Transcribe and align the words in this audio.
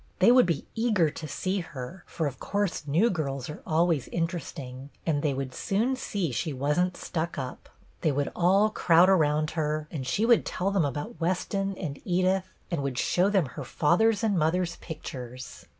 They 0.17 0.31
would 0.31 0.47
be 0.47 0.65
eager 0.73 1.11
to 1.11 1.27
see 1.27 1.59
her, 1.59 2.03
for 2.07 2.25
of 2.25 2.39
course 2.39 2.87
new 2.87 3.11
girls 3.11 3.51
are 3.51 3.61
always 3.67 4.07
in 4.07 4.25
teresting, 4.25 4.89
and 5.05 5.21
they 5.21 5.31
would 5.31 5.53
soon 5.53 5.95
see 5.95 6.31
she 6.31 6.53
was 6.53 6.79
n't 6.79 6.97
stuck 6.97 7.37
up. 7.37 7.69
They 8.01 8.11
would 8.11 8.31
all 8.35 8.71
crowd 8.71 9.09
around 9.09 9.49
THE 9.49 9.51
SECRET 9.51 9.63
19 9.77 9.77
her, 9.77 9.87
and 9.91 10.07
she 10.07 10.25
would 10.25 10.43
tell 10.43 10.71
them 10.71 10.85
about 10.85 11.21
Weston 11.21 11.77
and 11.77 12.01
Edith, 12.03 12.49
and 12.71 12.81
would 12.81 12.97
show 12.97 13.29
them 13.29 13.45
her 13.45 13.63
father's 13.63 14.23
and 14.23 14.39
mother's 14.39 14.77
pictures. 14.77 15.67